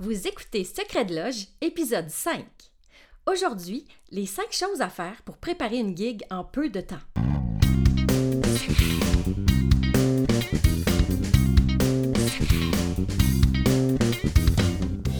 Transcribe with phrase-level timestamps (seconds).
[0.00, 2.44] Vous écoutez Secret de Loge, épisode 5.
[3.30, 6.96] Aujourd'hui, les 5 choses à faire pour préparer une gig en peu de temps.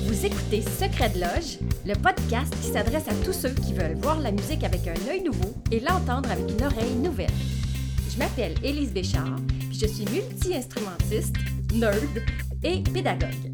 [0.06, 4.18] Vous écoutez Secret de Loge, le podcast qui s'adresse à tous ceux qui veulent voir
[4.18, 7.30] la musique avec un œil nouveau et l'entendre avec une oreille nouvelle.
[8.10, 11.36] Je m'appelle Élise Béchard, puis je suis multi-instrumentiste,
[11.72, 12.24] nerd
[12.64, 13.53] et pédagogue.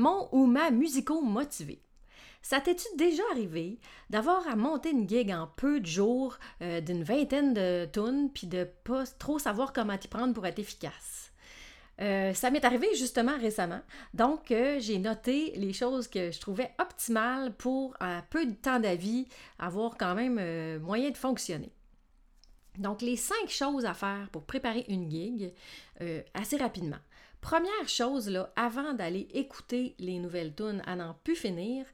[0.00, 1.82] Mon ou ma musico motivé.
[2.42, 7.04] Ça t'est-tu déjà arrivé d'avoir à monter une gig en peu de jours euh, d'une
[7.04, 11.32] vingtaine de tonnes puis de pas trop savoir comment t'y prendre pour être efficace?
[12.00, 13.82] Euh, ça m'est arrivé justement récemment.
[14.14, 18.80] Donc, euh, j'ai noté les choses que je trouvais optimales pour, à peu de temps
[18.80, 21.74] d'avis, avoir quand même moyen de fonctionner.
[22.78, 25.52] Donc, les cinq choses à faire pour préparer une gig
[26.32, 26.96] assez rapidement.
[27.40, 31.86] Première chose, là, avant d'aller écouter les nouvelles tunes à n'en plus finir,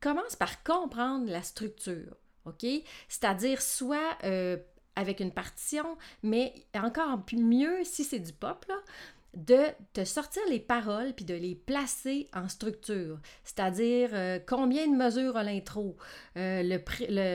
[0.00, 2.66] commence par comprendre la structure, OK?
[3.08, 4.56] C'est-à-dire soit euh,
[4.96, 8.76] avec une partition, mais encore mieux si c'est du pop, là,
[9.34, 9.58] de
[9.92, 13.18] te sortir les paroles puis de les placer en structure.
[13.44, 15.96] C'est-à-dire euh, combien de mesures a l'intro,
[16.36, 16.78] euh, le,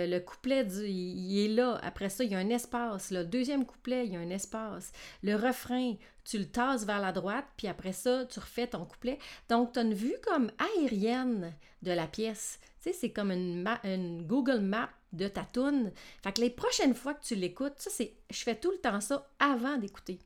[0.08, 4.06] le, couplet, il, est là, après ça, il y a un espace, le deuxième couplet,
[4.06, 4.92] il y a un espace,
[5.24, 9.20] le refrain, tu le tasses vers la droite, puis après ça, tu refais ton couplet.
[9.48, 12.60] Donc, tu as une vue comme aérienne de la pièce.
[12.82, 15.92] Tu sais, c'est comme une, une, Google Map de ta tune.
[16.24, 19.00] Fait que les prochaines fois que tu l'écoutes, ça, c'est, je fais tout le temps
[19.00, 20.20] ça avant d'écouter.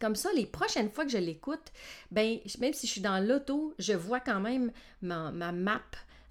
[0.00, 1.72] Comme ça, les prochaines fois que je l'écoute,
[2.10, 4.72] ben, même si je suis dans l'auto, je vois quand même
[5.02, 5.80] ma, map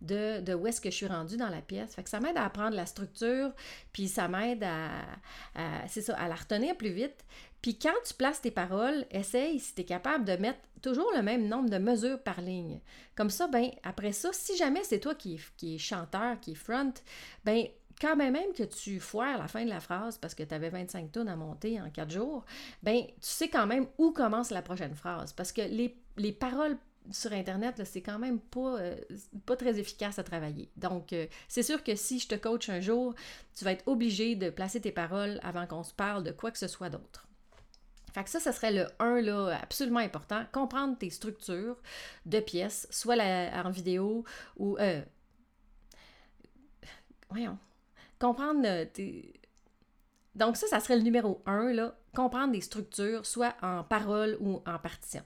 [0.01, 1.95] de, de, où est-ce que je suis rendue dans la pièce.
[1.95, 3.51] Fait que ça m'aide à apprendre la structure,
[3.93, 7.25] puis ça m'aide à, ça, la retenir plus vite.
[7.61, 11.23] Puis quand tu places tes paroles, essaye si tu es capable de mettre toujours le
[11.23, 12.81] même nombre de mesures par ligne.
[13.15, 16.93] Comme ça, ben après ça, si jamais c'est toi qui, qui chanteur, qui est front,
[17.45, 17.65] ben
[17.99, 20.69] quand même, même que tu foires la fin de la phrase parce que tu avais
[20.69, 22.45] 25 tonnes à monter en 4 jours,
[22.81, 25.33] ben tu sais quand même où commence la prochaine phrase.
[25.33, 26.77] Parce que les, paroles
[27.11, 28.95] sur Internet, c'est quand même pas, euh,
[29.45, 30.71] pas très efficace à travailler.
[30.77, 33.13] Donc, euh, c'est sûr que si je te coach un jour,
[33.55, 36.57] tu vas être obligé de placer tes paroles avant qu'on se parle de quoi que
[36.57, 37.27] ce soit d'autre.
[38.13, 40.45] Fait que ça, ça serait le 1 là, absolument important.
[40.51, 41.77] Comprendre tes structures
[42.25, 44.23] de pièces, soit en vidéo
[44.55, 44.77] ou.
[44.77, 45.01] Euh,
[47.29, 47.57] voyons,
[48.23, 48.85] comprendre euh,
[50.35, 54.61] Donc ça, ça serait le numéro un, là, comprendre des structures, soit en parole ou
[54.65, 55.23] en partition.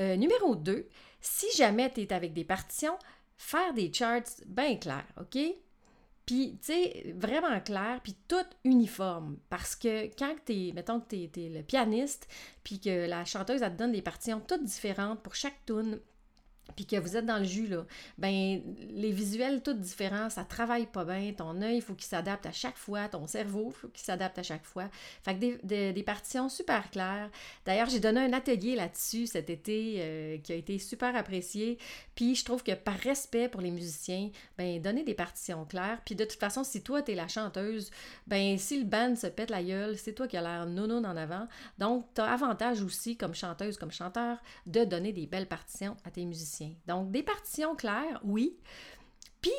[0.00, 0.88] Euh, numéro 2,
[1.20, 2.96] si jamais tu es avec des partitions,
[3.36, 5.38] faire des charts bien clairs, OK?
[6.24, 9.38] Puis, tu sais, vraiment clair, puis tout uniforme.
[9.50, 12.28] Parce que quand tu es, mettons que tu es, le pianiste,
[12.64, 16.00] puis que la chanteuse, elle te donne des partitions toutes différentes pour chaque tune,
[16.74, 17.84] puis que vous êtes dans le jus, là,
[18.18, 21.32] ben les visuels tous différents, ça travaille pas bien.
[21.32, 23.08] Ton œil, il faut qu'il s'adapte à chaque fois.
[23.08, 24.88] Ton cerveau, il faut qu'il s'adapte à chaque fois.
[25.22, 27.30] Fait que des, partitions super claires.
[27.64, 31.78] D'ailleurs, j'ai donné un atelier là-dessus cet été euh, qui a été super apprécié.
[32.14, 36.00] Puis je trouve que par respect pour les musiciens, ben donner des partitions claires.
[36.04, 37.90] Puis de toute façon, si toi, t'es la chanteuse,
[38.26, 41.16] ben si le band se pète la gueule, c'est toi qui as l'air nono en
[41.16, 41.46] avant.
[41.78, 46.10] Donc, tu as avantage aussi, comme chanteuse, comme chanteur, de donner des belles partitions à
[46.10, 46.51] tes musiciens.
[46.86, 48.56] Donc, des partitions claires, oui.
[49.40, 49.52] Puis,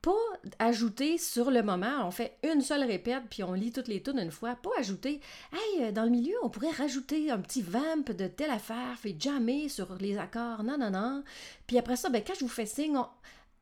[0.00, 0.12] pas
[0.58, 4.18] ajouter sur le moment, on fait une seule répète, puis on lit toutes les tunes
[4.18, 4.54] une fois.
[4.54, 5.20] Pas ajouter,
[5.52, 9.16] hey, euh, dans le milieu, on pourrait rajouter un petit vamp de telle affaire, fait
[9.18, 10.62] jammer sur les accords.
[10.62, 11.24] Non, non, non.
[11.66, 12.98] Puis après ça, ben, quand je vous fais signe.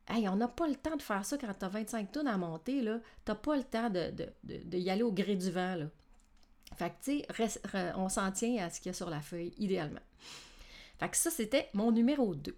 [0.09, 2.37] Hey, on n'a pas le temps de faire ça quand tu as 25 tonnes à
[2.37, 2.99] monter, là.
[3.25, 4.13] T'as pas le temps de,
[4.71, 5.75] y aller au gré du vent.
[6.77, 9.53] Fait que, tu sais, on s'en tient à ce qu'il y a sur la feuille,
[9.57, 9.99] idéalement.
[10.97, 12.57] Fait que ça, c'était mon numéro 2.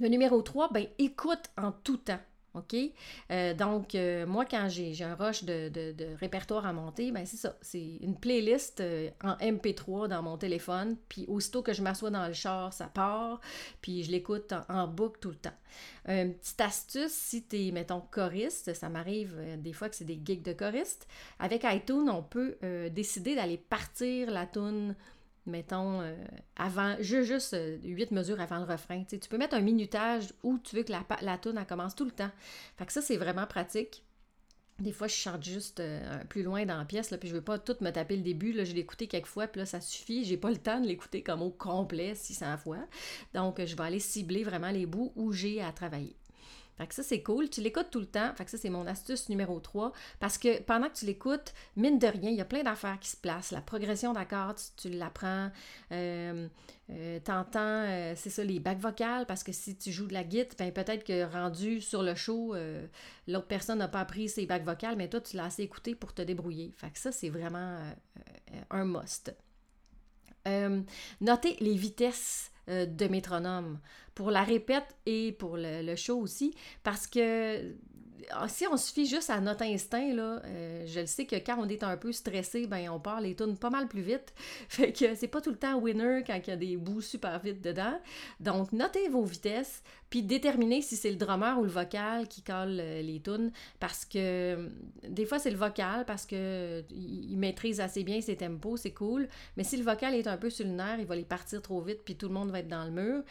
[0.00, 2.20] Le numéro 3, ben écoute en tout temps.
[2.56, 2.74] OK?
[3.30, 5.70] Euh, donc, euh, moi, quand j'ai un rush de,
[6.18, 7.56] répertoire à monter, ben c'est ça.
[7.60, 10.96] C'est une playlist euh, en MP3 dans mon téléphone.
[11.08, 13.40] Puis aussitôt que je m'assois dans le char, ça part.
[13.82, 15.50] Puis je l'écoute en, boucle tout le temps.
[16.06, 20.20] Une petite astuce, si tu es, mettons, choriste, ça m'arrive des fois que c'est des
[20.24, 21.06] gigs de choriste.
[21.38, 22.56] Avec iTunes, on peut
[22.90, 24.94] décider d'aller partir la tune
[25.46, 26.14] mettons, euh,
[26.56, 29.04] avant, juste euh, huit mesures avant le refrain.
[29.04, 32.10] tu peux mettre un minutage où tu veux que la, la toune, commence tout le
[32.10, 32.30] temps.
[32.76, 34.02] Fait que ça, c'est vraiment pratique.
[34.78, 37.40] Des fois, je chante juste euh, plus loin dans la pièce, là, puis je veux
[37.40, 38.52] pas tout me taper le début.
[38.52, 40.24] Je l'ai écouté quelques fois, puis là, ça suffit.
[40.24, 42.86] J'ai pas le temps de l'écouter comme au complet 600 fois.
[43.32, 46.16] Donc, je vais aller cibler vraiment les bouts où j'ai à travailler.
[46.76, 47.48] Fait que ça, c'est cool.
[47.48, 48.32] Tu l'écoutes tout le temps.
[48.34, 49.92] Fait que ça, c'est mon astuce numéro 3.
[50.20, 53.08] Parce que pendant que tu l'écoutes, mine de rien, il y a plein d'affaires qui
[53.08, 53.50] se placent.
[53.50, 55.50] La progression d'accords, tu, l'apprends.
[55.92, 56.48] Euh,
[56.90, 59.26] euh, T'entends, euh, c'est ça, les bacs vocales.
[59.26, 62.54] Parce que si tu joues de la guitare, ben peut-être que rendu sur le show,
[62.54, 62.86] euh,
[63.26, 66.14] l'autre personne n'a pas appris ses bacs vocales, mais toi, tu l'as assez écouté pour
[66.14, 66.72] te débrouiller.
[66.76, 67.80] Fait que ça, c'est vraiment
[68.70, 69.34] un must.
[71.20, 73.78] notez les vitesses de métronome.
[74.14, 77.74] Pour la répète et pour le, show aussi, parce que
[78.48, 81.82] si on suffit juste à notre instinct, euh, je le sais que quand on est
[81.82, 84.32] un peu stressé, ben on part les tunes pas mal plus vite.
[84.68, 87.38] Fait que c'est pas tout le temps winner quand il y a des bouts super
[87.40, 87.98] vite dedans.
[88.40, 92.78] Donc, notez vos vitesses, puis déterminez si c'est le drummer ou le vocal qui colle
[92.80, 94.68] euh, les tunes, parce que
[95.06, 99.28] des fois c'est le vocal, parce que il maîtrise assez bien ses tempos, c'est cool.
[99.56, 102.00] Mais si le vocal est un peu sur le il va les partir trop vite,
[102.04, 103.22] puis tout le monde va être dans le mur.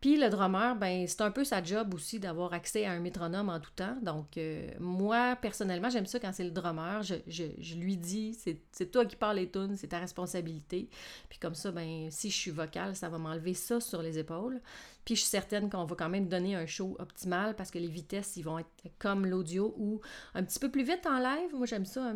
[0.00, 3.48] Puis le drummer, ben c'est un peu sa job aussi d'avoir accès à un métronome
[3.48, 3.96] en tout temps.
[4.00, 7.02] Donc euh, moi, personnellement, j'aime ça quand c'est le drummer.
[7.02, 8.38] Je, lui dis,
[8.70, 10.88] c'est toi qui parles les tunes, c'est ta responsabilité.
[11.28, 14.60] Puis comme ça, ben si je suis vocale, ça va m'enlever ça sur les épaules.
[15.04, 17.88] Puis je suis certaine qu'on va quand même donner un show optimal parce que les
[17.88, 18.68] vitesses, ils vont être
[19.00, 20.00] comme l'audio ou
[20.34, 21.54] un petit peu plus vite en live.
[21.54, 22.14] Moi, j'aime ça,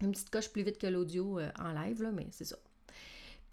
[0.00, 2.56] une petite coche plus vite que l'audio euh, en live, là, mais c'est ça.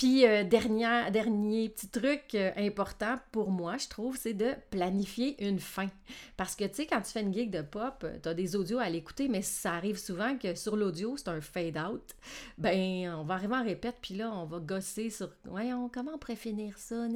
[0.01, 5.47] Puis, euh, dernier, dernier petit truc euh, important pour moi, je trouve, c'est de planifier
[5.47, 5.89] une fin.
[6.37, 8.55] Parce que, tu sais, quand tu fais une gig de pop, euh, tu as des
[8.55, 12.15] audios à l'écouter, mais ça arrive souvent que sur l'audio, c'est un fade-out.
[12.57, 16.17] Ben, on va arriver en répète, puis là, on va gosser sur, voyons, comment on
[16.17, 17.07] pourrait finir ça?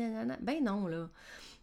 [0.41, 1.09] Ben non, là.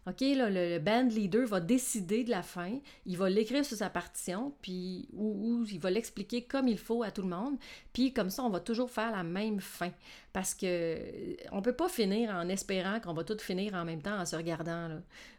[0.05, 3.89] OK, là, le, band leader va décider de la fin, il va l'écrire sur sa
[3.89, 7.57] partition, puis il va l'expliquer comme il faut à tout le monde,
[7.93, 9.91] puis comme ça, on va toujours faire la même fin.
[10.33, 10.97] Parce que
[11.51, 14.35] on peut pas finir en espérant qu'on va tout finir en même temps en se
[14.35, 14.89] regardant.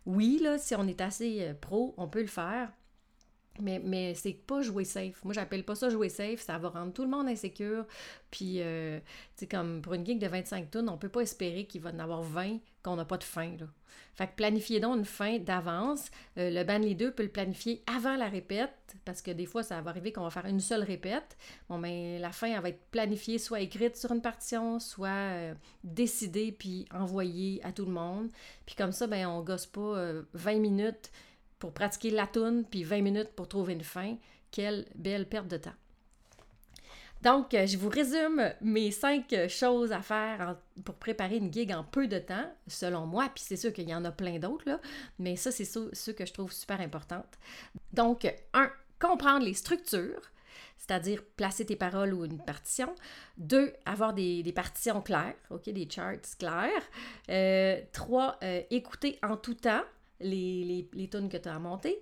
[0.07, 2.71] Oui, là, si on est assez euh, pro, on peut le faire,
[3.61, 5.23] mais, mais c'est pas jouer safe.
[5.25, 6.41] Moi, j'appelle pas ça jouer safe.
[6.41, 7.87] Ça va rendre tout le monde insécure.
[8.31, 9.05] Puis, euh, tu
[9.41, 11.99] sais, comme pour une gig de 25 tonnes, on peut pas espérer qu'il va en
[11.99, 13.51] avoir 20 qu'on n'a pas de fin.
[13.59, 13.67] Là.
[14.15, 16.11] Fait que planifiez donc une fin d'avance.
[16.39, 19.81] Euh, le band leader peut le planifier avant la répète, parce que des fois, ça
[19.81, 21.37] va arriver qu'on va faire une seule répète.
[21.69, 25.09] Bon, mais ben, la fin, elle va être planifiée, soit écrite sur une partition, soit
[25.09, 28.31] euh, décidée puis envoyée à tout le monde.
[28.67, 31.11] Puis comme ça, ben, on gosse pas 20 minutes
[31.59, 34.17] pour pratiquer la toune, puis 20 minutes pour trouver une fin.
[34.51, 35.73] Quelle belle perte de temps.
[37.23, 41.83] Donc, euh, je vous résume mes cinq choses à faire pour préparer une gig en
[41.85, 44.81] peu de temps, selon moi, puis c'est sûr qu'il y en a plein d'autres,
[45.19, 47.39] mais ça, c'est ce que je trouve super importante.
[47.93, 50.21] Donc, un, comprendre les structures,
[50.79, 52.95] c'est-à-dire placer tes paroles ou une partition.
[53.39, 56.83] Deux, avoir des, partitions claires, OK, des charts clairs.
[57.31, 59.83] Euh, trois, euh, écouter en tout temps,
[60.21, 61.99] les, les, les que tu as à monter.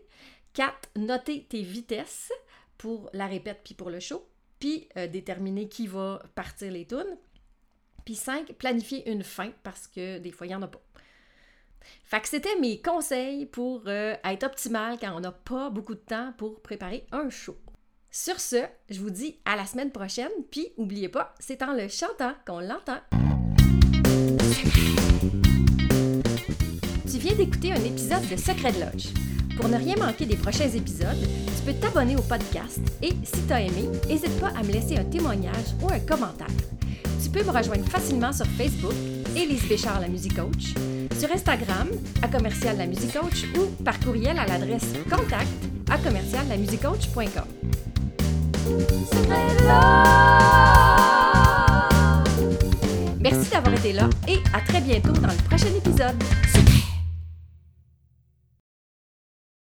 [0.54, 0.90] 4.
[0.96, 2.32] Noter tes vitesses
[2.76, 4.26] pour la répète puis pour le show.
[4.62, 7.18] Puis euh, déterminer qui va partir les tunes.
[8.04, 8.52] Puis 5.
[8.52, 10.80] Planifier une fin parce que des fois, il n'y en a pas.
[12.04, 16.00] Fait que c'était mes conseils pour euh, être optimal quand on n'a pas beaucoup de
[16.00, 17.56] temps pour préparer un show.
[18.12, 21.88] Sur ce, je vous dis à la semaine prochaine, puis n'oubliez pas, c'est en le
[21.88, 23.00] chantant qu'on l'entend.
[27.10, 29.31] Tu viens d'écouter un épisode de Secret de Lodge.
[29.56, 33.52] Pour ne rien manquer des prochains épisodes, tu peux t'abonner au podcast et, si tu
[33.52, 36.46] as aimé, n'hésite pas à me laisser un témoignage ou un commentaire.
[37.22, 38.94] Tu peux me rejoindre facilement sur Facebook,
[39.36, 40.74] Élise Béchard, la musique coach,
[41.18, 41.88] sur Instagram,
[42.22, 45.48] à commercial la musique coach ou par courriel à l'adresse contact
[45.90, 46.56] à commercial la
[53.20, 56.16] Merci d'avoir été là et à très bientôt dans le prochain épisode.